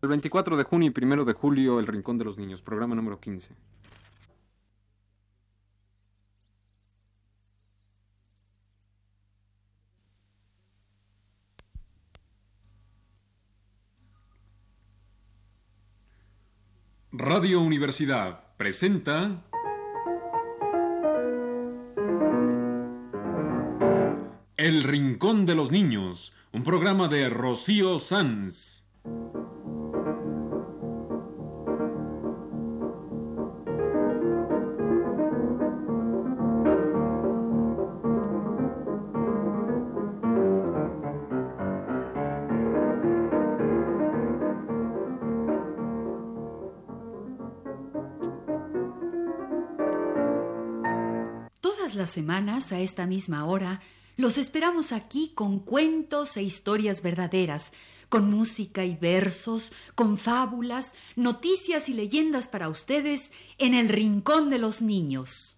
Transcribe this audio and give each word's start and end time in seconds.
El 0.00 0.08
24 0.08 0.56
de 0.56 0.62
junio 0.62 0.92
y 0.94 1.04
1 1.04 1.24
de 1.24 1.32
julio, 1.32 1.80
El 1.80 1.86
Rincón 1.86 2.18
de 2.18 2.24
los 2.24 2.38
Niños, 2.38 2.62
programa 2.62 2.94
número 2.94 3.18
15. 3.18 3.54
Radio 17.10 17.60
Universidad 17.60 18.54
presenta 18.56 19.42
El 24.56 24.84
Rincón 24.84 25.44
de 25.44 25.56
los 25.56 25.72
Niños, 25.72 26.32
un 26.52 26.62
programa 26.62 27.08
de 27.08 27.28
Rocío 27.28 27.98
Sanz. 27.98 28.84
Todas 51.88 51.96
las 51.96 52.10
semanas, 52.10 52.70
a 52.72 52.80
esta 52.80 53.06
misma 53.06 53.46
hora, 53.46 53.80
los 54.18 54.36
esperamos 54.36 54.92
aquí 54.92 55.32
con 55.34 55.58
cuentos 55.58 56.36
e 56.36 56.42
historias 56.42 57.00
verdaderas, 57.00 57.72
con 58.10 58.30
música 58.30 58.84
y 58.84 58.94
versos, 58.94 59.72
con 59.94 60.18
fábulas, 60.18 60.94
noticias 61.16 61.88
y 61.88 61.94
leyendas 61.94 62.46
para 62.46 62.68
ustedes 62.68 63.32
en 63.56 63.72
el 63.72 63.88
Rincón 63.88 64.50
de 64.50 64.58
los 64.58 64.82
Niños. 64.82 65.56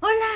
Hola, 0.00 0.32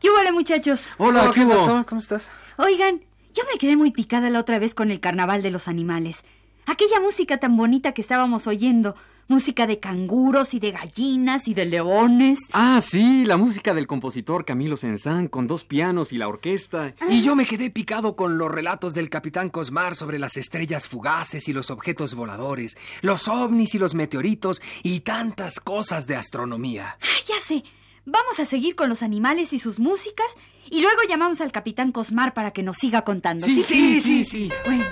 ¿qué 0.00 0.10
hubo, 0.10 0.32
muchachos? 0.32 0.80
Hola, 0.96 1.30
¿qué 1.32 1.44
hubo? 1.44 1.50
pasó? 1.52 1.86
¿Cómo 1.88 2.00
estás? 2.00 2.32
Oigan, 2.56 3.04
yo 3.32 3.44
me 3.52 3.58
quedé 3.60 3.76
muy 3.76 3.92
picada 3.92 4.28
la 4.28 4.40
otra 4.40 4.58
vez 4.58 4.74
con 4.74 4.90
el 4.90 4.98
carnaval 4.98 5.40
de 5.40 5.52
los 5.52 5.68
animales. 5.68 6.24
Aquella 6.66 6.98
música 6.98 7.38
tan 7.38 7.56
bonita 7.56 7.92
que 7.92 8.02
estábamos 8.02 8.48
oyendo. 8.48 8.96
Música 9.30 9.66
de 9.66 9.78
canguros 9.78 10.54
y 10.54 10.58
de 10.58 10.70
gallinas 10.72 11.48
y 11.48 11.54
de 11.54 11.66
leones. 11.66 12.38
Ah, 12.54 12.80
sí, 12.80 13.26
la 13.26 13.36
música 13.36 13.74
del 13.74 13.86
compositor 13.86 14.46
Camilo 14.46 14.78
Senzán 14.78 15.28
con 15.28 15.46
dos 15.46 15.66
pianos 15.66 16.14
y 16.14 16.16
la 16.16 16.28
orquesta. 16.28 16.94
Y 17.10 17.20
yo 17.20 17.36
me 17.36 17.44
quedé 17.44 17.68
picado 17.68 18.16
con 18.16 18.38
los 18.38 18.50
relatos 18.50 18.94
del 18.94 19.10
capitán 19.10 19.50
Cosmar 19.50 19.94
sobre 19.94 20.18
las 20.18 20.38
estrellas 20.38 20.88
fugaces 20.88 21.46
y 21.46 21.52
los 21.52 21.70
objetos 21.70 22.14
voladores, 22.14 22.78
los 23.02 23.28
ovnis 23.28 23.74
y 23.74 23.78
los 23.78 23.94
meteoritos 23.94 24.62
y 24.82 25.00
tantas 25.00 25.60
cosas 25.60 26.06
de 26.06 26.16
astronomía. 26.16 26.96
Ah, 27.02 27.22
ya 27.26 27.36
sé. 27.44 27.64
Vamos 28.06 28.40
a 28.40 28.46
seguir 28.46 28.76
con 28.76 28.88
los 28.88 29.02
animales 29.02 29.52
y 29.52 29.58
sus 29.58 29.78
músicas 29.78 30.26
y 30.70 30.80
luego 30.80 31.02
llamamos 31.06 31.42
al 31.42 31.52
capitán 31.52 31.92
Cosmar 31.92 32.32
para 32.32 32.52
que 32.52 32.62
nos 32.62 32.78
siga 32.78 33.02
contando. 33.02 33.44
Sí, 33.44 33.60
sí, 33.60 34.00
sí, 34.00 34.24
sí. 34.24 34.50
Bueno. 34.64 34.86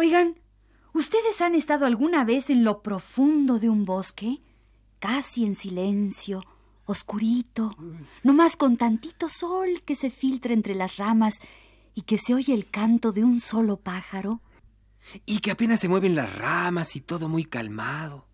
Oigan, 0.00 0.38
¿ustedes 0.94 1.40
han 1.40 1.56
estado 1.56 1.84
alguna 1.84 2.24
vez 2.24 2.50
en 2.50 2.62
lo 2.62 2.84
profundo 2.84 3.58
de 3.58 3.68
un 3.68 3.84
bosque? 3.84 4.38
Casi 5.00 5.44
en 5.44 5.56
silencio, 5.56 6.44
oscurito, 6.84 7.76
nomás 8.22 8.54
con 8.54 8.76
tantito 8.76 9.28
sol 9.28 9.82
que 9.84 9.96
se 9.96 10.10
filtra 10.10 10.54
entre 10.54 10.76
las 10.76 10.98
ramas 10.98 11.40
y 11.96 12.02
que 12.02 12.16
se 12.16 12.32
oye 12.32 12.54
el 12.54 12.70
canto 12.70 13.10
de 13.10 13.24
un 13.24 13.40
solo 13.40 13.76
pájaro. 13.76 14.40
Y 15.26 15.40
que 15.40 15.50
apenas 15.50 15.80
se 15.80 15.88
mueven 15.88 16.14
las 16.14 16.32
ramas 16.32 16.94
y 16.94 17.00
todo 17.00 17.28
muy 17.28 17.44
calmado. 17.44 18.24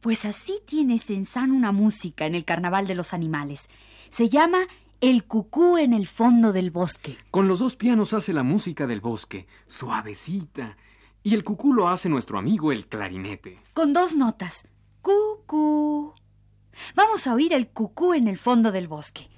Pues 0.00 0.24
así 0.24 0.60
tiene 0.64 1.00
Sensán 1.00 1.50
una 1.50 1.72
música 1.72 2.24
en 2.26 2.36
el 2.36 2.44
Carnaval 2.44 2.86
de 2.86 2.94
los 2.94 3.14
Animales. 3.14 3.68
Se 4.10 4.28
llama 4.28 4.60
El 5.00 5.24
cucú 5.24 5.76
en 5.76 5.92
el 5.92 6.06
fondo 6.06 6.52
del 6.52 6.70
bosque. 6.70 7.18
Con 7.32 7.48
los 7.48 7.58
dos 7.58 7.74
pianos 7.74 8.12
hace 8.12 8.32
la 8.32 8.44
música 8.44 8.86
del 8.86 9.00
bosque, 9.00 9.48
suavecita. 9.66 10.76
Y 11.22 11.34
el 11.34 11.44
cucú 11.44 11.72
lo 11.72 11.88
hace 11.88 12.08
nuestro 12.08 12.38
amigo 12.38 12.72
el 12.72 12.86
clarinete. 12.86 13.62
Con 13.72 13.92
dos 13.92 14.14
notas. 14.14 14.66
Cucú. 15.02 16.12
Vamos 16.94 17.26
a 17.26 17.34
oír 17.34 17.52
el 17.52 17.68
cucú 17.68 18.14
en 18.14 18.28
el 18.28 18.38
fondo 18.38 18.72
del 18.72 18.88
bosque. 18.88 19.29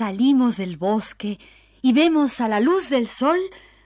Salimos 0.00 0.56
del 0.56 0.78
bosque 0.78 1.38
y 1.82 1.92
vemos 1.92 2.40
a 2.40 2.48
la 2.48 2.58
luz 2.58 2.88
del 2.88 3.06
sol 3.06 3.38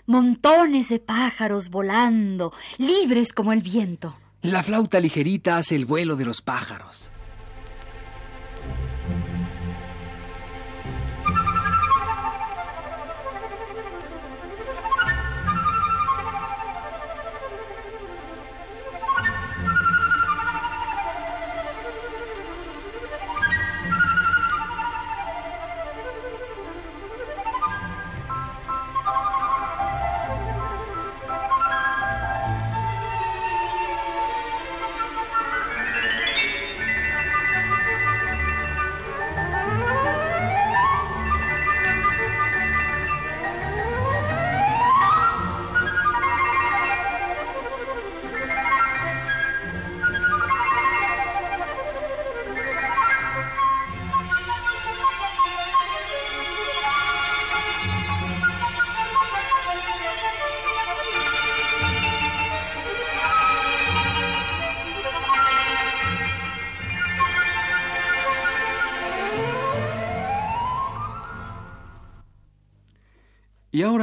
montones 0.07 0.89
de 0.89 1.01
pájaros 1.01 1.71
volando, 1.71 2.53
libres 2.79 3.33
como 3.33 3.53
el 3.53 3.63
viento. 3.63 4.17
La 4.41 4.63
flauta 4.63 5.01
ligerita 5.01 5.57
hace 5.57 5.75
el 5.75 5.87
vuelo 5.87 6.15
de 6.15 6.25
los 6.25 6.41
pájaros. 6.41 7.11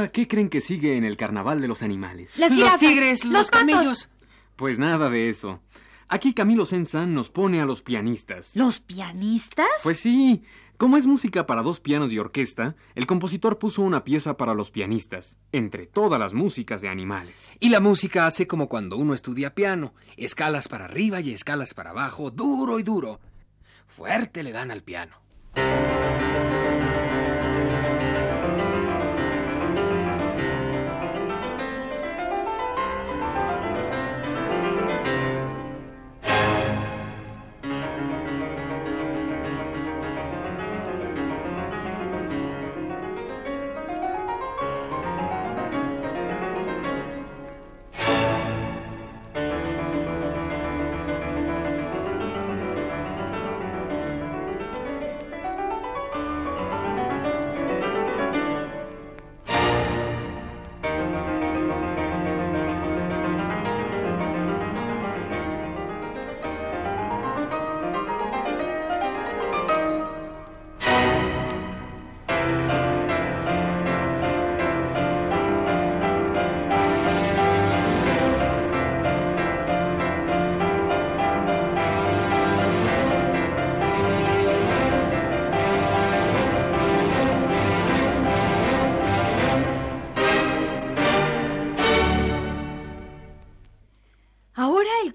Ahora 0.02 0.12
qué 0.12 0.28
creen 0.28 0.48
que 0.48 0.60
sigue 0.60 0.96
en 0.96 1.04
el 1.04 1.16
carnaval 1.16 1.60
de 1.60 1.68
los 1.68 1.82
animales? 1.82 2.38
Las 2.38 2.52
los 2.52 2.78
tigres, 2.78 3.24
los, 3.24 3.46
patos. 3.46 3.50
camellos. 3.50 4.10
Pues 4.56 4.78
nada 4.78 5.08
de 5.08 5.28
eso. 5.28 5.60
Aquí 6.08 6.34
Camilo 6.34 6.66
Sensan 6.66 7.14
nos 7.14 7.30
pone 7.30 7.60
a 7.60 7.64
los 7.64 7.82
pianistas. 7.82 8.54
¿Los 8.56 8.80
pianistas? 8.80 9.66
Pues 9.82 9.98
sí, 9.98 10.42
como 10.76 10.96
es 10.96 11.06
música 11.06 11.46
para 11.46 11.62
dos 11.62 11.80
pianos 11.80 12.12
y 12.12 12.18
orquesta, 12.18 12.74
el 12.94 13.06
compositor 13.06 13.58
puso 13.58 13.82
una 13.82 14.04
pieza 14.04 14.36
para 14.36 14.52
los 14.52 14.70
pianistas, 14.70 15.38
entre 15.52 15.86
todas 15.86 16.18
las 16.18 16.34
músicas 16.34 16.82
de 16.82 16.88
animales. 16.88 17.56
Y 17.60 17.70
la 17.70 17.80
música 17.80 18.26
hace 18.26 18.46
como 18.46 18.68
cuando 18.68 18.98
uno 18.98 19.14
estudia 19.14 19.54
piano, 19.54 19.94
escalas 20.16 20.68
para 20.68 20.84
arriba 20.84 21.20
y 21.20 21.32
escalas 21.32 21.72
para 21.72 21.90
abajo, 21.90 22.30
duro 22.30 22.78
y 22.78 22.82
duro. 22.82 23.20
Fuerte 23.86 24.42
le 24.42 24.52
dan 24.52 24.70
al 24.70 24.82
piano. 24.82 25.22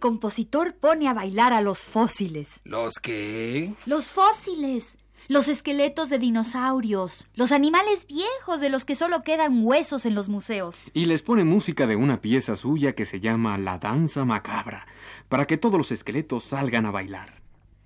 Compositor 0.08 0.74
pone 0.74 1.10
a 1.10 1.14
bailar 1.14 1.52
a 1.52 1.60
los 1.60 1.80
fósiles. 1.80 2.62
¿Los 2.64 2.94
qué? 3.02 3.74
Los 3.86 4.06
fósiles. 4.06 4.98
Los 5.28 5.50
esqueletos 5.50 6.10
de 6.10 6.18
dinosaurios. 6.18 7.28
Los 7.36 7.52
animales 7.52 8.08
viejos 8.08 8.62
de 8.62 8.70
los 8.70 8.86
que 8.86 8.96
solo 8.96 9.22
quedan 9.24 9.66
huesos 9.66 10.06
en 10.06 10.16
los 10.16 10.30
museos. 10.30 10.78
Y 10.94 11.04
les 11.04 11.24
pone 11.24 11.44
música 11.44 11.88
de 11.88 11.98
una 11.98 12.22
pieza 12.22 12.56
suya 12.56 12.96
que 12.96 13.04
se 13.04 13.20
llama 13.20 13.58
La 13.58 13.80
Danza 13.80 14.24
Macabra, 14.24 14.88
para 15.28 15.46
que 15.46 15.58
todos 15.58 15.78
los 15.78 15.92
esqueletos 15.92 16.46
salgan 16.46 16.86
a 16.86 16.92
bailar. 16.92 17.42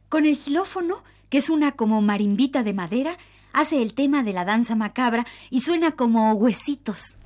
Con 0.08 0.28
el 0.28 0.36
gilófono, 0.36 1.04
que 1.30 1.40
es 1.40 1.50
una 1.50 1.72
como 1.72 2.04
marimbita 2.04 2.62
de 2.62 2.74
madera, 2.74 3.18
hace 3.52 3.82
el 3.82 3.96
tema 3.96 4.22
de 4.22 4.34
la 4.34 4.46
danza 4.46 4.76
macabra 4.76 5.26
y 5.50 5.62
suena 5.62 5.94
como 5.94 6.34
huesitos. 6.34 7.18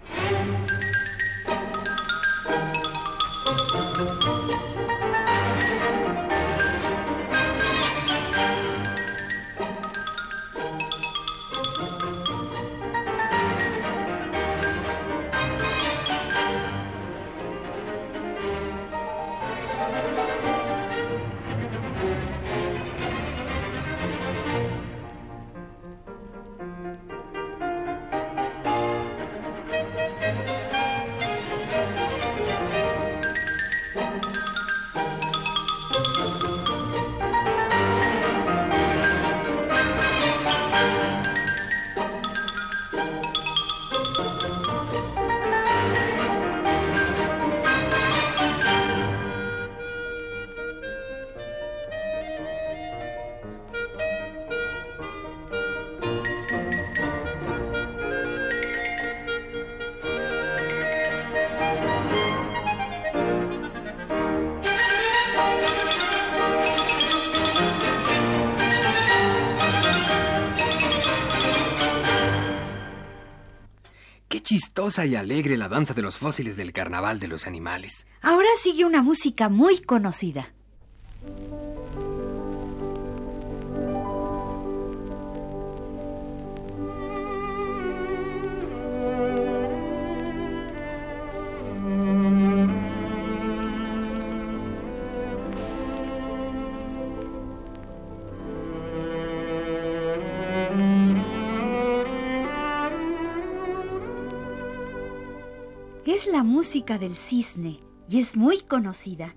Y 74.77 75.15
alegre 75.15 75.55
la 75.57 75.69
danza 75.69 75.93
de 75.93 76.01
los 76.01 76.17
fósiles 76.17 76.57
del 76.57 76.73
carnaval 76.73 77.17
de 77.19 77.29
los 77.29 77.47
animales. 77.47 78.07
Ahora 78.21 78.49
sigue 78.61 78.83
una 78.83 79.01
música 79.01 79.47
muy 79.47 79.79
conocida. 79.79 80.54
La 106.35 106.43
música 106.43 106.97
del 106.97 107.15
cisne 107.15 107.79
y 108.09 108.19
es 108.19 108.35
muy 108.35 108.59
conocida. 108.59 109.33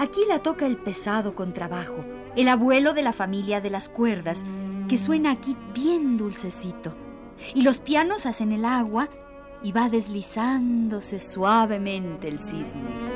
Aquí 0.00 0.22
la 0.26 0.42
toca 0.42 0.66
el 0.66 0.76
pesado 0.76 1.36
contrabajo, 1.36 2.04
el 2.34 2.48
abuelo 2.48 2.92
de 2.92 3.02
la 3.02 3.12
familia 3.12 3.60
de 3.60 3.70
las 3.70 3.88
cuerdas, 3.88 4.44
que 4.88 4.98
suena 4.98 5.30
aquí 5.30 5.56
bien 5.72 6.16
dulcecito. 6.16 6.92
Y 7.54 7.62
los 7.62 7.78
pianos 7.78 8.26
hacen 8.26 8.50
el 8.50 8.64
agua 8.64 9.08
y 9.62 9.70
va 9.70 9.88
deslizándose 9.90 11.20
suavemente 11.20 12.26
el 12.26 12.40
cisne. 12.40 13.07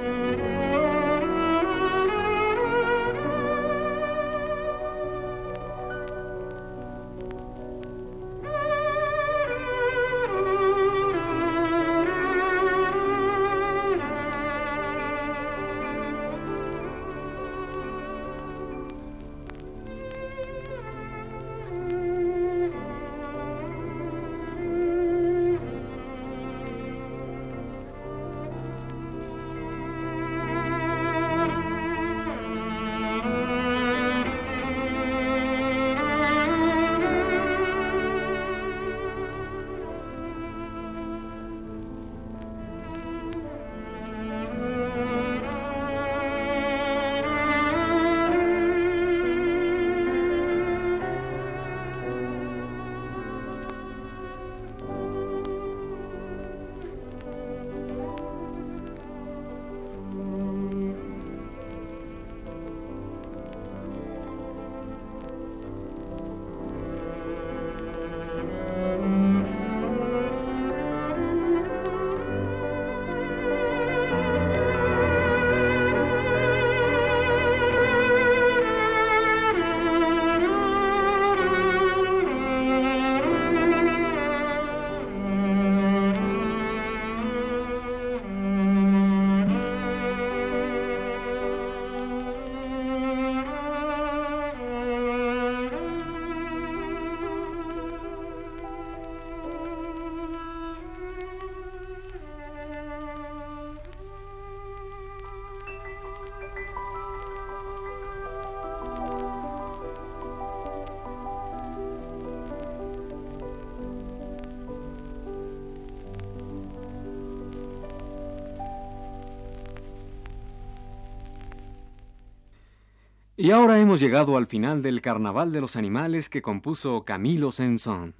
Y 123.37 123.51
ahora 123.51 123.81
hemos 123.81 123.99
llegado 123.99 124.37
al 124.37 124.47
final 124.47 124.83
del 124.83 125.01
Carnaval 125.01 125.53
de 125.53 125.63
los 125.63 125.77
Animales 125.77 126.29
que 126.29 126.43
compuso 126.43 127.05
Camilo 127.05 127.51
Saint-Saëns. 127.51 128.13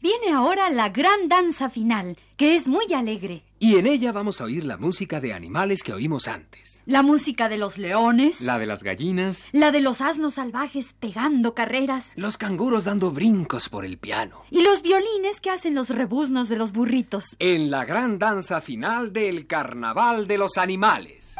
Viene 0.00 0.30
ahora 0.30 0.70
la 0.70 0.90
gran 0.90 1.28
danza 1.28 1.68
final, 1.68 2.16
que 2.36 2.54
es 2.54 2.68
muy 2.68 2.92
alegre. 2.94 3.42
Y 3.58 3.76
en 3.76 3.88
ella 3.88 4.12
vamos 4.12 4.40
a 4.40 4.44
oír 4.44 4.64
la 4.64 4.76
música 4.76 5.20
de 5.20 5.32
animales 5.32 5.82
que 5.82 5.92
oímos 5.92 6.28
antes. 6.28 6.82
La 6.86 7.02
música 7.02 7.48
de 7.48 7.58
los 7.58 7.76
leones. 7.76 8.40
La 8.40 8.58
de 8.58 8.66
las 8.66 8.84
gallinas. 8.84 9.48
La 9.50 9.72
de 9.72 9.80
los 9.80 10.00
asnos 10.00 10.34
salvajes 10.34 10.92
pegando 10.92 11.54
carreras. 11.54 12.12
Los 12.16 12.36
canguros 12.36 12.84
dando 12.84 13.10
brincos 13.10 13.68
por 13.68 13.84
el 13.84 13.98
piano. 13.98 14.42
Y 14.50 14.62
los 14.62 14.82
violines 14.82 15.40
que 15.40 15.50
hacen 15.50 15.74
los 15.74 15.88
rebuznos 15.88 16.48
de 16.48 16.56
los 16.56 16.72
burritos. 16.72 17.24
En 17.40 17.70
la 17.70 17.84
gran 17.84 18.20
danza 18.20 18.60
final 18.60 19.12
del 19.12 19.48
Carnaval 19.48 20.28
de 20.28 20.38
los 20.38 20.56
Animales. 20.56 21.34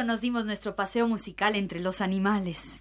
Gusto 0.00 0.12
nos 0.12 0.20
dimos 0.22 0.46
nuestro 0.46 0.76
paseo 0.76 1.06
musical 1.06 1.56
entre 1.56 1.78
los 1.80 2.00
animales. 2.00 2.80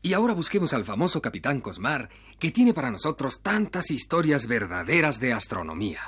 Y 0.00 0.14
ahora 0.14 0.32
busquemos 0.32 0.72
al 0.72 0.86
famoso 0.86 1.20
capitán 1.20 1.60
Cosmar, 1.60 2.08
que 2.38 2.50
tiene 2.50 2.72
para 2.72 2.90
nosotros 2.90 3.40
tantas 3.42 3.90
historias 3.90 4.46
verdaderas 4.46 5.20
de 5.20 5.34
astronomía. 5.34 6.00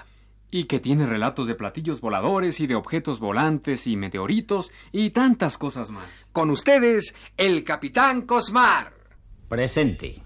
Y 0.51 0.65
que 0.65 0.81
tiene 0.81 1.05
relatos 1.05 1.49
de 1.49 1.55
platillos 1.55 2.01
voladores 2.01 2.61
y 2.61 2.67
de 2.67 2.75
objetos 2.75 3.21
volantes 3.21 3.87
y 3.87 3.97
meteoritos 3.97 4.73
y 4.91 5.11
tantas 5.11 5.59
cosas 5.59 5.91
más. 5.91 6.31
Con 6.33 6.49
ustedes, 6.51 7.15
el 7.37 7.63
capitán 7.63 8.23
Cosmar. 8.23 8.95
Presente. 9.49 10.23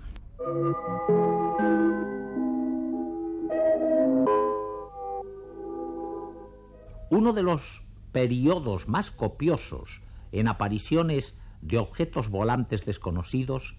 Uno 7.11 7.33
de 7.33 7.43
los 7.43 7.86
periodos 8.17 8.89
más 8.89 9.11
copiosos 9.11 10.01
en 10.33 10.49
apariciones 10.49 11.35
de 11.61 11.77
objetos 11.77 12.31
volantes 12.31 12.87
desconocidos 12.87 13.77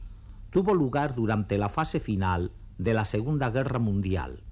tuvo 0.51 0.75
lugar 0.75 1.15
durante 1.15 1.57
la 1.57 1.69
fase 1.69 1.99
final 1.99 2.51
de 2.77 2.93
la 2.93 3.03
Segunda 3.03 3.49
Guerra 3.49 3.79
Mundial 3.79 4.43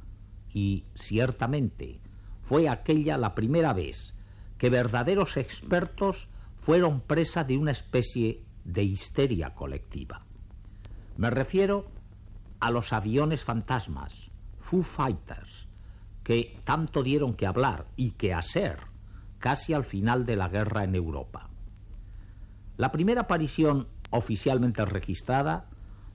y, 0.51 0.85
ciertamente, 0.95 1.99
fue 2.41 2.67
aquella 2.67 3.19
la 3.19 3.35
primera 3.35 3.73
vez 3.73 4.15
que 4.57 4.71
verdaderos 4.71 5.37
expertos 5.37 6.29
fueron 6.57 6.99
presa 6.99 7.43
de 7.43 7.59
una 7.59 7.69
especie 7.69 8.43
de 8.63 8.81
histeria 8.81 9.53
colectiva. 9.53 10.25
Me 11.15 11.29
refiero 11.29 11.91
a 12.59 12.71
los 12.71 12.91
aviones 12.91 13.43
fantasmas, 13.43 14.31
Foo 14.57 14.81
Fighters, 14.81 15.67
que 16.23 16.59
tanto 16.63 17.03
dieron 17.03 17.35
que 17.35 17.45
hablar 17.45 17.85
y 17.95 18.13
que 18.13 18.33
hacer 18.33 18.94
casi 19.45 19.73
al 19.73 19.83
final 19.83 20.25
de 20.25 20.35
la 20.35 20.49
guerra 20.49 20.83
en 20.85 20.95
Europa. 20.95 21.51
La 22.77 22.91
primera 22.91 23.21
aparición 23.21 23.87
oficialmente 24.09 24.83
registrada 24.85 25.69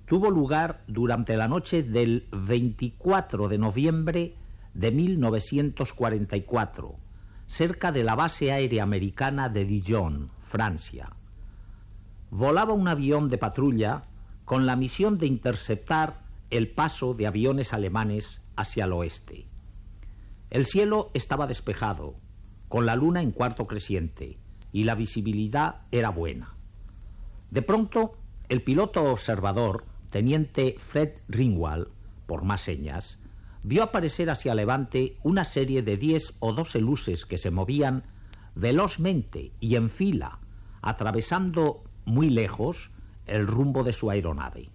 tuvo 0.05 0.33
lugar 0.33 0.83
durante 0.89 1.37
la 1.37 1.47
noche 1.47 1.85
del 1.85 2.27
24 2.33 3.47
de 3.47 3.57
noviembre 3.57 4.35
de 4.75 4.91
1944, 4.91 6.97
cerca 7.47 7.93
de 7.93 8.03
la 8.03 8.17
base 8.17 8.51
aérea 8.51 8.83
americana 8.83 9.49
de 9.49 9.65
Dijon, 9.65 10.33
Francia. 10.43 11.11
Volaba 12.31 12.75
un 12.75 12.89
avión 12.89 13.29
de 13.29 13.39
patrulla 13.39 14.03
con 14.45 14.67
la 14.67 14.75
misión 14.75 15.19
de 15.19 15.27
interceptar 15.27 16.25
el 16.51 16.73
paso 16.73 17.15
de 17.15 17.29
aviones 17.29 17.75
alemanes 17.75 18.43
hacia 18.57 18.87
el 18.87 18.93
oeste. 18.93 19.47
El 20.51 20.67
cielo 20.67 21.13
estaba 21.15 21.47
despejado, 21.47 22.17
con 22.71 22.87
la 22.87 22.95
luna 22.95 23.21
en 23.21 23.33
cuarto 23.33 23.67
creciente, 23.67 24.39
y 24.71 24.85
la 24.85 24.95
visibilidad 24.95 25.81
era 25.91 26.11
buena. 26.11 26.55
De 27.51 27.63
pronto, 27.63 28.17
el 28.49 28.63
piloto 28.63 29.03
observador, 29.11 29.85
teniente 30.09 30.77
Fred 30.79 31.15
Ringwald, 31.27 31.89
por 32.27 32.45
más 32.45 32.61
señas, 32.61 33.19
vio 33.65 33.83
aparecer 33.83 34.31
hacia 34.31 34.55
levante 34.55 35.17
una 35.25 35.45
serie 35.45 35.83
de 35.83 35.97
diez 35.97 36.35
o 36.39 36.53
doce 36.53 36.81
luces 36.81 37.27
que 37.27 37.39
se 37.39 37.51
movían 37.51 38.05
velozmente 38.55 39.51
y 39.59 39.75
en 39.75 39.91
fila, 39.91 40.39
atravesando 40.81 41.83
muy 42.05 42.31
lejos 42.31 42.93
el 43.27 43.49
rumbo 43.49 43.83
de 43.83 43.93
su 43.93 44.13
aeronave. 44.13 44.71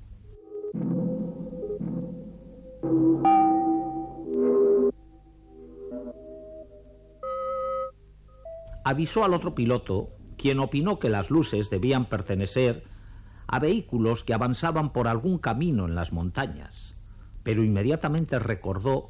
Avisó 8.85 9.25
al 9.25 9.33
otro 9.33 9.55
piloto, 9.55 10.11
quien 10.37 10.59
opinó 10.59 10.99
que 10.99 11.09
las 11.09 11.31
luces 11.31 11.71
debían 11.71 12.05
pertenecer 12.05 12.83
a 13.47 13.57
vehículos 13.57 14.23
que 14.23 14.35
avanzaban 14.35 14.93
por 14.93 15.07
algún 15.07 15.39
camino 15.39 15.85
en 15.85 15.95
las 15.95 16.13
montañas, 16.13 16.95
pero 17.41 17.63
inmediatamente 17.63 18.37
recordó 18.37 19.09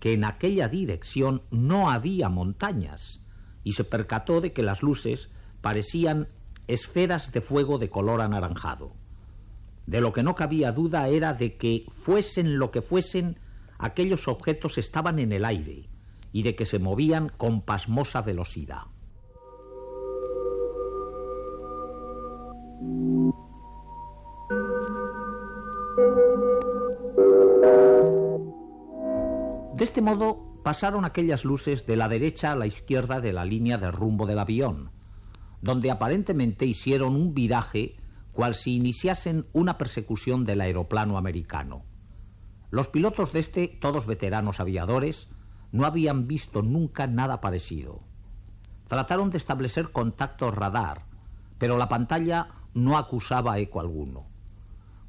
que 0.00 0.14
en 0.14 0.24
aquella 0.24 0.68
dirección 0.68 1.42
no 1.50 1.90
había 1.90 2.30
montañas 2.30 3.20
y 3.64 3.72
se 3.72 3.84
percató 3.84 4.40
de 4.40 4.54
que 4.54 4.62
las 4.62 4.82
luces 4.82 5.30
parecían 5.60 6.28
esferas 6.66 7.32
de 7.32 7.42
fuego 7.42 7.76
de 7.76 7.90
color 7.90 8.22
anaranjado. 8.22 8.94
De 9.86 10.00
lo 10.00 10.14
que 10.14 10.22
no 10.22 10.34
cabía 10.34 10.72
duda 10.72 11.06
era 11.08 11.34
de 11.34 11.58
que, 11.58 11.84
fuesen 11.90 12.58
lo 12.58 12.70
que 12.70 12.80
fuesen, 12.80 13.38
aquellos 13.76 14.26
objetos 14.26 14.78
estaban 14.78 15.18
en 15.18 15.32
el 15.32 15.44
aire 15.44 15.90
y 16.32 16.44
de 16.44 16.54
que 16.54 16.64
se 16.64 16.78
movían 16.78 17.28
con 17.28 17.60
pasmosa 17.60 18.22
velocidad. 18.22 18.91
De 29.74 29.84
este 29.84 30.00
modo 30.00 30.60
pasaron 30.62 31.04
aquellas 31.04 31.44
luces 31.44 31.86
de 31.86 31.96
la 31.96 32.08
derecha 32.08 32.52
a 32.52 32.56
la 32.56 32.66
izquierda 32.66 33.20
de 33.20 33.32
la 33.32 33.44
línea 33.44 33.78
de 33.78 33.90
rumbo 33.90 34.26
del 34.26 34.38
avión, 34.38 34.92
donde 35.60 35.90
aparentemente 35.90 36.66
hicieron 36.66 37.16
un 37.16 37.34
viraje 37.34 37.96
cual 38.32 38.54
si 38.54 38.76
iniciasen 38.76 39.46
una 39.52 39.78
persecución 39.78 40.44
del 40.44 40.60
aeroplano 40.60 41.18
americano. 41.18 41.84
Los 42.70 42.88
pilotos 42.88 43.32
de 43.32 43.40
este, 43.40 43.68
todos 43.68 44.06
veteranos 44.06 44.60
aviadores, 44.60 45.28
no 45.72 45.84
habían 45.84 46.28
visto 46.28 46.62
nunca 46.62 47.06
nada 47.06 47.40
parecido. 47.40 48.02
Trataron 48.88 49.30
de 49.30 49.38
establecer 49.38 49.90
contacto 49.90 50.50
radar, 50.50 51.06
pero 51.58 51.76
la 51.76 51.88
pantalla 51.88 52.48
no 52.74 52.96
acusaba 52.96 53.58
eco 53.58 53.80
alguno. 53.80 54.26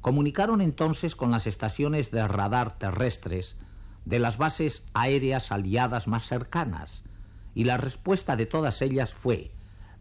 Comunicaron 0.00 0.60
entonces 0.60 1.16
con 1.16 1.30
las 1.30 1.46
estaciones 1.46 2.10
de 2.10 2.26
radar 2.28 2.78
terrestres 2.78 3.56
de 4.04 4.18
las 4.18 4.36
bases 4.36 4.84
aéreas 4.92 5.50
aliadas 5.50 6.08
más 6.08 6.26
cercanas, 6.26 7.04
y 7.54 7.64
la 7.64 7.76
respuesta 7.76 8.36
de 8.36 8.46
todas 8.46 8.82
ellas 8.82 9.14
fue 9.14 9.52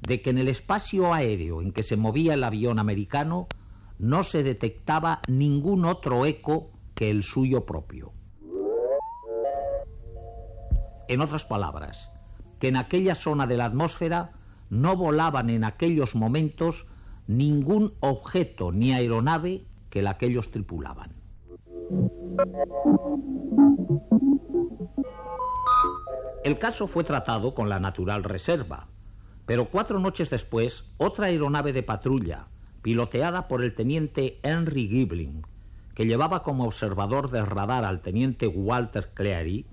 de 0.01 0.21
que 0.21 0.31
en 0.31 0.37
el 0.37 0.49
espacio 0.49 1.13
aéreo 1.13 1.61
en 1.61 1.71
que 1.71 1.83
se 1.83 1.95
movía 1.95 2.33
el 2.33 2.43
avión 2.43 2.79
americano 2.79 3.47
no 3.99 4.23
se 4.23 4.43
detectaba 4.43 5.21
ningún 5.27 5.85
otro 5.85 6.25
eco 6.25 6.71
que 6.93 7.09
el 7.09 7.23
suyo 7.23 7.65
propio. 7.65 8.11
En 11.07 11.21
otras 11.21 11.45
palabras, 11.45 12.11
que 12.59 12.67
en 12.67 12.77
aquella 12.77 13.15
zona 13.15 13.47
de 13.47 13.57
la 13.57 13.65
atmósfera 13.65 14.31
no 14.69 14.97
volaban 14.97 15.49
en 15.49 15.63
aquellos 15.63 16.15
momentos 16.15 16.87
ningún 17.27 17.93
objeto 17.99 18.71
ni 18.71 18.93
aeronave 18.93 19.65
que 19.89 20.01
la 20.01 20.17
que 20.17 20.27
ellos 20.27 20.51
tripulaban. 20.51 21.11
El 26.43 26.59
caso 26.59 26.87
fue 26.87 27.03
tratado 27.03 27.53
con 27.53 27.69
la 27.69 27.79
natural 27.79 28.23
reserva, 28.23 28.87
pero 29.45 29.69
cuatro 29.69 29.99
noches 29.99 30.29
después, 30.29 30.85
otra 30.97 31.27
aeronave 31.27 31.73
de 31.73 31.83
patrulla, 31.83 32.47
piloteada 32.81 33.47
por 33.47 33.63
el 33.63 33.75
teniente 33.75 34.39
Henry 34.43 34.87
Gibling, 34.87 35.45
que 35.93 36.05
llevaba 36.05 36.43
como 36.43 36.65
observador 36.65 37.29
de 37.29 37.45
radar 37.45 37.85
al 37.85 38.01
teniente 38.01 38.47
Walter 38.47 39.11
Cleary, 39.13 39.65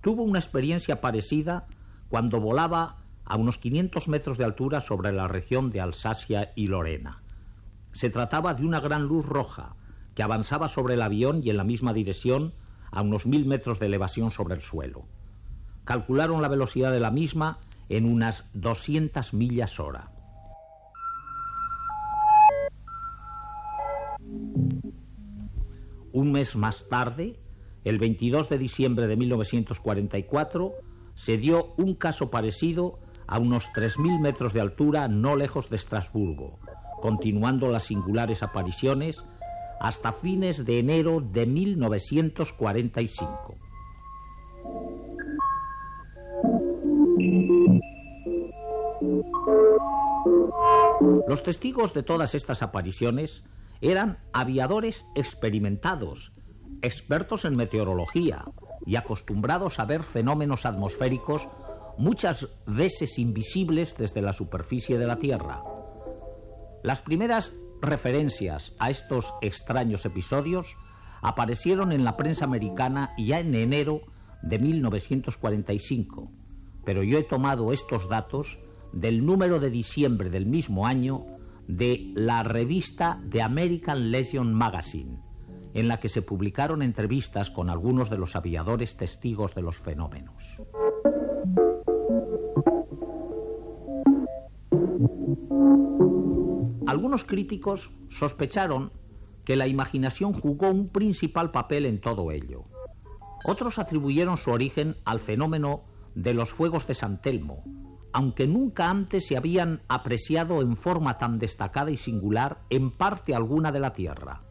tuvo 0.00 0.22
una 0.22 0.38
experiencia 0.38 1.00
parecida 1.00 1.66
cuando 2.08 2.40
volaba 2.40 2.97
a 3.28 3.36
unos 3.36 3.58
500 3.58 4.08
metros 4.08 4.38
de 4.38 4.44
altura 4.44 4.80
sobre 4.80 5.12
la 5.12 5.28
región 5.28 5.70
de 5.70 5.82
Alsacia 5.82 6.52
y 6.56 6.66
Lorena. 6.66 7.22
Se 7.92 8.08
trataba 8.08 8.54
de 8.54 8.64
una 8.64 8.80
gran 8.80 9.04
luz 9.04 9.26
roja 9.26 9.76
que 10.14 10.22
avanzaba 10.22 10.66
sobre 10.66 10.94
el 10.94 11.02
avión 11.02 11.42
y 11.44 11.50
en 11.50 11.58
la 11.58 11.64
misma 11.64 11.92
dirección 11.92 12.54
a 12.90 13.02
unos 13.02 13.26
mil 13.26 13.44
metros 13.44 13.78
de 13.78 13.86
elevación 13.86 14.30
sobre 14.30 14.54
el 14.54 14.62
suelo. 14.62 15.04
Calcularon 15.84 16.40
la 16.40 16.48
velocidad 16.48 16.90
de 16.90 17.00
la 17.00 17.10
misma 17.10 17.58
en 17.90 18.06
unas 18.06 18.44
200 18.54 19.34
millas 19.34 19.78
hora. 19.78 20.10
Un 26.12 26.32
mes 26.32 26.56
más 26.56 26.88
tarde, 26.88 27.38
el 27.84 27.98
22 27.98 28.48
de 28.48 28.58
diciembre 28.58 29.06
de 29.06 29.16
1944, 29.16 30.72
se 31.14 31.36
dio 31.36 31.74
un 31.76 31.94
caso 31.94 32.30
parecido 32.30 33.00
a 33.28 33.38
unos 33.38 33.70
3.000 33.72 34.20
metros 34.20 34.52
de 34.52 34.60
altura 34.60 35.06
no 35.06 35.36
lejos 35.36 35.70
de 35.70 35.76
Estrasburgo, 35.76 36.58
continuando 37.00 37.68
las 37.68 37.84
singulares 37.84 38.42
apariciones 38.42 39.24
hasta 39.80 40.12
fines 40.12 40.64
de 40.64 40.80
enero 40.80 41.20
de 41.20 41.46
1945. 41.46 43.54
Los 51.28 51.42
testigos 51.42 51.94
de 51.94 52.02
todas 52.02 52.34
estas 52.34 52.62
apariciones 52.62 53.44
eran 53.80 54.18
aviadores 54.32 55.06
experimentados, 55.14 56.32
expertos 56.82 57.44
en 57.44 57.56
meteorología 57.56 58.44
y 58.86 58.96
acostumbrados 58.96 59.78
a 59.78 59.84
ver 59.84 60.02
fenómenos 60.02 60.66
atmosféricos 60.66 61.48
muchas 61.98 62.48
veces 62.66 63.18
invisibles 63.18 63.96
desde 63.96 64.22
la 64.22 64.32
superficie 64.32 64.98
de 64.98 65.06
la 65.06 65.16
Tierra. 65.16 65.62
Las 66.82 67.02
primeras 67.02 67.52
referencias 67.82 68.74
a 68.78 68.90
estos 68.90 69.34
extraños 69.42 70.04
episodios 70.04 70.76
aparecieron 71.20 71.92
en 71.92 72.04
la 72.04 72.16
prensa 72.16 72.44
americana 72.44 73.12
ya 73.18 73.40
en 73.40 73.54
enero 73.54 74.00
de 74.42 74.58
1945, 74.58 76.30
pero 76.84 77.02
yo 77.02 77.18
he 77.18 77.24
tomado 77.24 77.72
estos 77.72 78.08
datos 78.08 78.58
del 78.92 79.26
número 79.26 79.58
de 79.58 79.70
diciembre 79.70 80.30
del 80.30 80.46
mismo 80.46 80.86
año 80.86 81.26
de 81.66 82.12
la 82.14 82.42
revista 82.44 83.20
The 83.28 83.42
American 83.42 84.10
Legion 84.10 84.54
Magazine, 84.54 85.18
en 85.74 85.88
la 85.88 86.00
que 86.00 86.08
se 86.08 86.22
publicaron 86.22 86.82
entrevistas 86.82 87.50
con 87.50 87.68
algunos 87.68 88.08
de 88.08 88.18
los 88.18 88.36
aviadores 88.36 88.96
testigos 88.96 89.54
de 89.54 89.62
los 89.62 89.76
fenómenos. 89.76 90.42
Algunos 96.86 97.24
críticos 97.24 97.90
sospecharon 98.08 98.92
que 99.44 99.56
la 99.56 99.66
imaginación 99.66 100.32
jugó 100.32 100.70
un 100.70 100.88
principal 100.88 101.50
papel 101.50 101.86
en 101.86 102.00
todo 102.00 102.32
ello. 102.32 102.64
Otros 103.44 103.78
atribuyeron 103.78 104.36
su 104.36 104.50
origen 104.50 104.96
al 105.04 105.20
fenómeno 105.20 105.84
de 106.14 106.34
los 106.34 106.52
fuegos 106.52 106.86
de 106.86 106.94
San 106.94 107.18
Telmo, 107.18 107.62
aunque 108.12 108.46
nunca 108.46 108.90
antes 108.90 109.26
se 109.26 109.36
habían 109.36 109.82
apreciado 109.88 110.60
en 110.60 110.76
forma 110.76 111.18
tan 111.18 111.38
destacada 111.38 111.90
y 111.90 111.96
singular 111.96 112.62
en 112.70 112.90
parte 112.90 113.34
alguna 113.34 113.70
de 113.70 113.80
la 113.80 113.92
Tierra. 113.92 114.42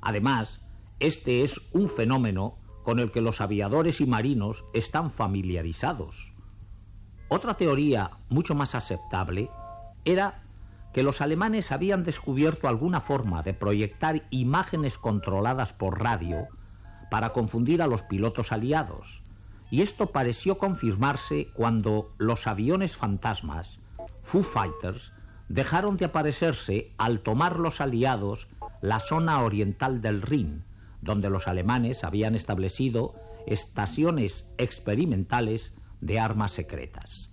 Además, 0.00 0.60
este 1.00 1.42
es 1.42 1.60
un 1.72 1.88
fenómeno 1.88 2.58
con 2.82 2.98
el 2.98 3.10
que 3.10 3.20
los 3.20 3.40
aviadores 3.40 4.00
y 4.00 4.06
marinos 4.06 4.64
están 4.74 5.10
familiarizados. 5.10 6.34
Otra 7.28 7.54
teoría 7.54 8.18
mucho 8.28 8.54
más 8.54 8.74
aceptable 8.74 9.50
era 10.04 10.42
que 10.92 11.02
los 11.02 11.20
alemanes 11.20 11.72
habían 11.72 12.04
descubierto 12.04 12.68
alguna 12.68 13.00
forma 13.00 13.42
de 13.42 13.52
proyectar 13.52 14.22
imágenes 14.30 14.96
controladas 14.96 15.72
por 15.72 16.00
radio 16.00 16.46
para 17.10 17.30
confundir 17.30 17.82
a 17.82 17.86
los 17.86 18.02
pilotos 18.02 18.52
aliados, 18.52 19.22
y 19.70 19.82
esto 19.82 20.12
pareció 20.12 20.58
confirmarse 20.58 21.48
cuando 21.52 22.14
los 22.18 22.46
aviones 22.46 22.96
fantasmas, 22.96 23.80
Foo 24.22 24.42
Fighters, 24.42 25.12
dejaron 25.48 25.96
de 25.96 26.04
aparecerse 26.06 26.92
al 26.96 27.20
tomar 27.20 27.58
los 27.58 27.80
aliados 27.80 28.48
la 28.80 29.00
zona 29.00 29.42
oriental 29.42 30.00
del 30.00 30.22
Rin, 30.22 30.64
donde 31.00 31.28
los 31.28 31.48
alemanes 31.48 32.04
habían 32.04 32.34
establecido 32.34 33.14
estaciones 33.46 34.46
experimentales 34.58 35.74
de 36.00 36.20
armas 36.20 36.52
secretas. 36.52 37.30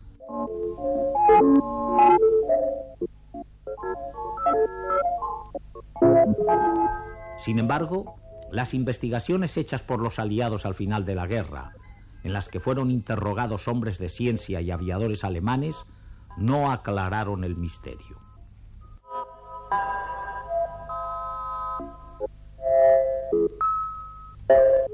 Sin 7.37 7.59
embargo, 7.59 8.15
las 8.51 8.73
investigaciones 8.73 9.57
hechas 9.57 9.83
por 9.83 10.01
los 10.01 10.19
aliados 10.19 10.65
al 10.65 10.75
final 10.75 11.05
de 11.05 11.15
la 11.15 11.27
guerra, 11.27 11.73
en 12.23 12.33
las 12.33 12.49
que 12.49 12.59
fueron 12.59 12.91
interrogados 12.91 13.67
hombres 13.67 13.97
de 13.97 14.09
ciencia 14.09 14.61
y 14.61 14.71
aviadores 14.71 15.23
alemanes, 15.23 15.85
no 16.37 16.71
aclararon 16.71 17.43
el 17.43 17.55
misterio. 17.55 18.19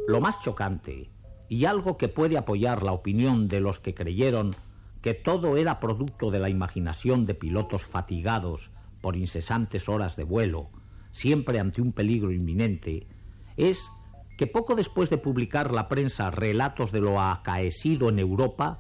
Lo 0.07 0.21
más 0.21 0.41
chocante, 0.41 1.11
y 1.49 1.65
algo 1.65 1.97
que 1.97 2.07
puede 2.07 2.37
apoyar 2.37 2.83
la 2.83 2.93
opinión 2.93 3.47
de 3.47 3.59
los 3.59 3.79
que 3.79 3.93
creyeron 3.93 4.55
que 5.01 5.13
todo 5.13 5.57
era 5.57 5.79
producto 5.79 6.31
de 6.31 6.39
la 6.39 6.49
imaginación 6.49 7.25
de 7.25 7.35
pilotos 7.35 7.85
fatigados 7.85 8.71
por 9.01 9.15
incesantes 9.15 9.89
horas 9.89 10.15
de 10.15 10.23
vuelo, 10.23 10.69
siempre 11.11 11.59
ante 11.59 11.81
un 11.81 11.91
peligro 11.91 12.31
inminente, 12.31 13.07
es 13.55 13.89
que 14.37 14.47
poco 14.47 14.75
después 14.75 15.09
de 15.09 15.17
publicar 15.17 15.71
la 15.73 15.87
prensa 15.87 16.29
relatos 16.29 16.91
de 16.91 17.01
lo 17.01 17.19
acaecido 17.19 18.09
en 18.09 18.19
Europa, 18.19 18.79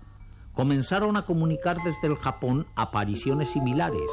comenzaron 0.53 1.17
a 1.17 1.25
comunicar 1.25 1.77
desde 1.83 2.07
el 2.07 2.15
Japón 2.15 2.67
apariciones 2.75 3.49
similares, 3.49 4.09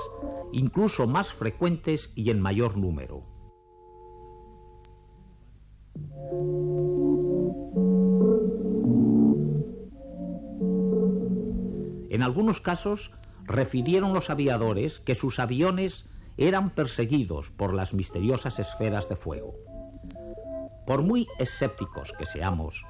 incluso 0.52 1.06
más 1.06 1.32
frecuentes 1.32 2.12
y 2.14 2.30
en 2.30 2.40
mayor 2.40 2.76
número. 2.76 3.24
En 12.10 12.22
algunos 12.22 12.60
casos, 12.60 13.10
refirieron 13.44 14.12
los 14.12 14.30
aviadores 14.30 15.00
que 15.00 15.14
sus 15.14 15.38
aviones 15.38 16.06
eran 16.36 16.70
perseguidos 16.70 17.50
por 17.50 17.74
las 17.74 17.94
misteriosas 17.94 18.58
esferas 18.58 19.08
de 19.08 19.16
fuego. 19.16 19.54
Por 20.86 21.02
muy 21.02 21.28
escépticos 21.38 22.12
que 22.12 22.26
seamos, 22.26 22.84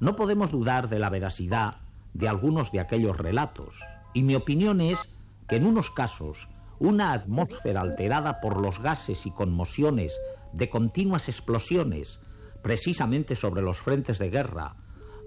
No 0.00 0.16
podemos 0.16 0.50
dudar 0.50 0.88
de 0.88 0.98
la 0.98 1.10
veracidad 1.10 1.74
de 2.14 2.26
algunos 2.26 2.72
de 2.72 2.80
aquellos 2.80 3.18
relatos, 3.18 3.78
y 4.14 4.22
mi 4.22 4.34
opinión 4.34 4.80
es 4.80 5.10
que 5.46 5.56
en 5.56 5.66
unos 5.66 5.90
casos 5.90 6.48
una 6.78 7.12
atmósfera 7.12 7.82
alterada 7.82 8.40
por 8.40 8.60
los 8.62 8.80
gases 8.80 9.26
y 9.26 9.30
conmociones 9.30 10.18
de 10.54 10.70
continuas 10.70 11.28
explosiones, 11.28 12.20
precisamente 12.62 13.34
sobre 13.34 13.60
los 13.60 13.80
frentes 13.80 14.18
de 14.18 14.30
guerra, 14.30 14.76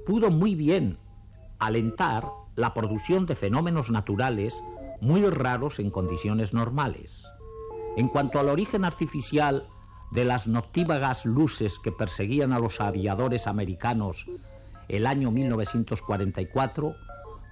pudo 0.05 0.31
muy 0.31 0.55
bien 0.55 0.97
alentar 1.59 2.27
la 2.55 2.73
producción 2.73 3.27
de 3.27 3.35
fenómenos 3.35 3.91
naturales 3.91 4.61
muy 5.01 5.23
raros 5.27 5.79
en 5.79 5.91
condiciones 5.91 6.53
normales. 6.53 7.25
En 7.95 8.07
cuanto 8.07 8.39
al 8.39 8.49
origen 8.49 8.85
artificial 8.85 9.67
de 10.11 10.25
las 10.25 10.47
noctívagas 10.47 11.25
luces 11.25 11.79
que 11.79 11.91
perseguían 11.91 12.53
a 12.53 12.59
los 12.59 12.81
aviadores 12.81 13.47
americanos 13.47 14.27
el 14.87 15.05
año 15.05 15.31
1944, 15.31 16.95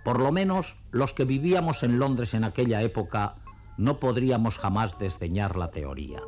por 0.03 0.19
lo 0.19 0.31
menos 0.31 0.77
los 0.91 1.13
que 1.13 1.25
vivíamos 1.25 1.83
en 1.83 1.99
Londres 1.99 2.33
en 2.33 2.43
aquella 2.43 2.81
época 2.81 3.35
no 3.77 3.99
podríamos 3.99 4.57
jamás 4.57 4.99
desdeñar 4.99 5.57
la 5.57 5.71
teoría. 5.71 6.21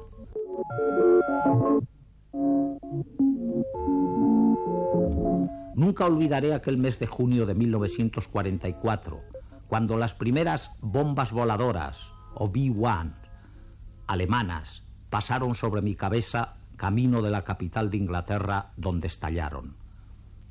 Nunca 5.75 6.05
olvidaré 6.05 6.53
aquel 6.53 6.77
mes 6.77 6.99
de 6.99 7.07
junio 7.07 7.45
de 7.45 7.55
1944, 7.55 9.21
cuando 9.67 9.97
las 9.97 10.13
primeras 10.13 10.71
bombas 10.81 11.31
voladoras, 11.31 12.13
o 12.35 12.47
B-1, 12.47 13.22
alemanas, 14.13 14.83
pasaron 15.09 15.55
sobre 15.55 15.81
mi 15.81 15.95
cabeza 15.95 16.55
camino 16.77 17.21
de 17.21 17.29
la 17.29 17.43
capital 17.43 17.89
de 17.89 17.97
Inglaterra, 17.97 18.71
donde 18.77 19.07
estallaron. 19.07 19.75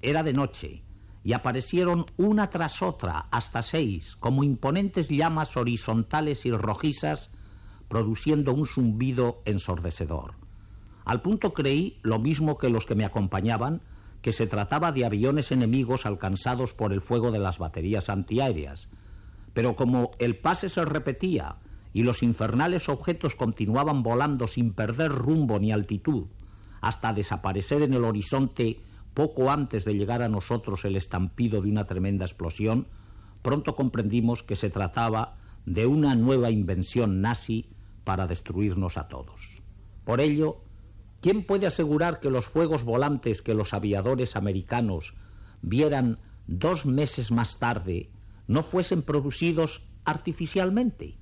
Era 0.01 0.23
de 0.23 0.33
noche 0.33 0.83
y 1.25 1.35
aparecieron 1.35 2.07
una 2.17 2.51
tras 2.51 2.83
otra, 2.83 3.27
hasta 3.31 3.63
seis, 3.63 4.17
como 4.17 4.43
imponentes 4.43 5.09
llamas 5.09 5.57
horizontales 5.57 6.47
y 6.47 6.53
rojizas, 6.53 7.31
produciendo 7.89 8.55
un 8.55 8.67
zumbido 8.67 9.43
ensordecedor. 9.45 10.35
Al 11.05 11.21
punto 11.21 11.53
creí, 11.53 11.99
lo 12.03 12.19
mismo 12.19 12.59
que 12.59 12.71
los 12.71 12.87
que 12.87 12.95
me 12.95 13.05
acompañaban, 13.05 13.83
que 14.23 14.33
se 14.33 14.47
trataba 14.47 14.93
de 14.93 15.05
aviones 15.05 15.53
enemigos 15.53 16.07
alcanzados 16.07 16.75
por 16.75 16.93
el 16.93 17.01
fuego 17.01 17.31
de 17.31 17.41
las 17.41 17.59
baterías 17.59 18.09
antiaéreas. 18.09 18.89
Pero 19.53 19.77
como 19.77 20.13
el 20.19 20.39
pase 20.39 20.69
se 20.69 20.85
repetía 20.85 21.57
y 21.93 22.03
los 22.03 22.23
infernales 22.23 22.89
objetos 22.89 23.37
continuaban 23.37 24.03
volando 24.03 24.47
sin 24.47 24.73
perder 24.73 25.13
rumbo 25.13 25.59
ni 25.59 25.73
altitud, 25.73 26.27
hasta 26.81 27.13
desaparecer 27.13 27.83
en 27.83 27.95
el 27.95 28.05
horizonte 28.05 28.81
poco 29.15 29.51
antes 29.51 29.85
de 29.85 29.95
llegar 29.95 30.23
a 30.23 30.29
nosotros 30.29 30.85
el 30.85 30.97
estampido 30.97 31.61
de 31.61 31.71
una 31.71 31.85
tremenda 31.85 32.25
explosión, 32.25 32.87
pronto 33.43 33.77
comprendimos 33.77 34.43
que 34.43 34.57
se 34.57 34.71
trataba 34.71 35.37
de 35.67 35.87
una 35.87 36.15
nueva 36.15 36.51
invención 36.51 37.21
nazi 37.21 37.67
para 38.05 38.27
destruirnos 38.27 38.97
a 38.97 39.09
todos. 39.09 39.63
Por 40.05 40.21
ello, 40.21 40.63
¿quién 41.21 41.45
puede 41.45 41.67
asegurar 41.67 42.21
que 42.21 42.31
los 42.31 42.47
fuegos 42.47 42.85
volantes 42.85 43.43
que 43.43 43.55
los 43.55 43.75
aviadores 43.75 44.35
americanos 44.35 45.15
vieran 45.61 46.19
dos 46.47 46.87
meses 46.87 47.31
más 47.31 47.59
tarde 47.59 48.11
no 48.49 48.63
fuesen 48.63 49.03
producidos 49.03 49.83
artificialmente? 50.05 51.22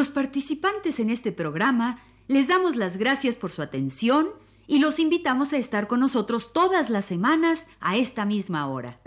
Los 0.00 0.10
participantes 0.10 0.98
en 0.98 1.10
este 1.10 1.30
programa 1.30 1.98
les 2.26 2.48
damos 2.48 2.76
las 2.76 2.96
gracias 2.96 3.36
por 3.36 3.50
su 3.50 3.60
atención 3.60 4.28
y 4.70 4.78
los 4.78 5.00
invitamos 5.00 5.52
a 5.52 5.58
estar 5.58 5.88
con 5.88 5.98
nosotros 5.98 6.52
todas 6.52 6.90
las 6.90 7.04
semanas 7.04 7.68
a 7.80 7.96
esta 7.96 8.24
misma 8.24 8.68
hora. 8.68 9.00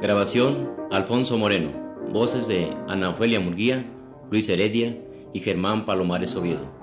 Grabación 0.00 0.70
Alfonso 0.90 1.36
Moreno. 1.36 1.70
Voces 2.10 2.48
de 2.48 2.74
Ana 2.88 3.10
Ofelia 3.10 3.40
Murguía, 3.40 3.84
Luis 4.30 4.48
Heredia 4.48 4.98
y 5.34 5.40
Germán 5.40 5.84
Palomares 5.84 6.34
Oviedo. 6.34 6.81